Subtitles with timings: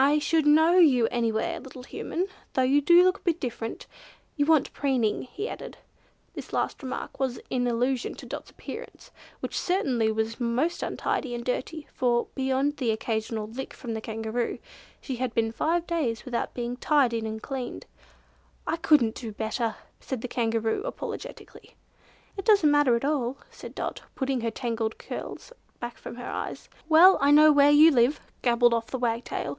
[0.00, 3.88] "I should know you anywhere, little Human, though you do look a bit different.
[4.36, 5.76] You want preening," he added.
[6.34, 9.10] This last remark was in allusion to Dot's appearance,
[9.40, 14.60] which certainly was most untidy and dirty, for, beyond an occasional lick from the Kangaroo,
[15.00, 17.84] she had been five days without being tidied and cleaned.
[18.68, 21.74] "I couldn't do it better," said the Kangaroo apologetically.
[22.36, 26.68] "It doesn't matter at all," said Dot, putting her tangled curls back from her eyes.
[26.88, 27.18] "Well!
[27.20, 29.58] I know where you live," gabbled off the Wagtail.